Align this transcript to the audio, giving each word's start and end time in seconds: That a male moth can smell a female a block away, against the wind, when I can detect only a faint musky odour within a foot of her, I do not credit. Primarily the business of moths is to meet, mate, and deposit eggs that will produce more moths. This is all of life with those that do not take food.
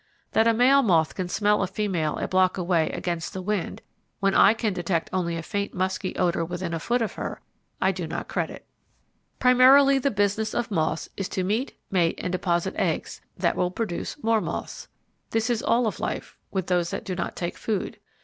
That 0.31 0.47
a 0.47 0.53
male 0.55 0.81
moth 0.81 1.13
can 1.13 1.29
smell 1.29 1.61
a 1.61 1.67
female 1.67 2.17
a 2.17 2.27
block 2.27 2.57
away, 2.57 2.89
against 2.89 3.33
the 3.33 3.41
wind, 3.43 3.83
when 4.19 4.33
I 4.33 4.55
can 4.55 4.73
detect 4.73 5.11
only 5.13 5.37
a 5.37 5.43
faint 5.43 5.75
musky 5.75 6.15
odour 6.15 6.43
within 6.43 6.73
a 6.73 6.79
foot 6.79 7.03
of 7.03 7.13
her, 7.13 7.39
I 7.79 7.91
do 7.91 8.07
not 8.07 8.27
credit. 8.27 8.65
Primarily 9.37 9.99
the 9.99 10.09
business 10.09 10.55
of 10.55 10.71
moths 10.71 11.07
is 11.17 11.29
to 11.29 11.43
meet, 11.43 11.77
mate, 11.91 12.15
and 12.19 12.31
deposit 12.31 12.73
eggs 12.77 13.21
that 13.37 13.55
will 13.55 13.69
produce 13.69 14.17
more 14.23 14.41
moths. 14.41 14.87
This 15.29 15.51
is 15.51 15.61
all 15.61 15.85
of 15.85 15.99
life 15.99 16.35
with 16.49 16.65
those 16.65 16.89
that 16.89 17.05
do 17.05 17.13
not 17.13 17.35
take 17.35 17.55
food. 17.55 17.99